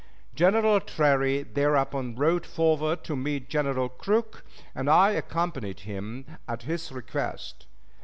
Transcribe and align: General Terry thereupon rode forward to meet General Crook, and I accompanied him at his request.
General 0.33 0.79
Terry 0.79 1.43
thereupon 1.43 2.15
rode 2.15 2.43
forward 2.43 3.03
to 3.03 3.15
meet 3.15 3.49
General 3.49 3.87
Crook, 3.87 4.43
and 4.73 4.89
I 4.89 5.11
accompanied 5.11 5.81
him 5.81 6.25
at 6.47 6.63
his 6.63 6.91
request. 6.91 7.67